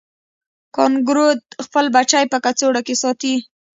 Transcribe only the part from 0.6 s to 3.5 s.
کانګارو خپل بچی په کڅوړه کې ساتي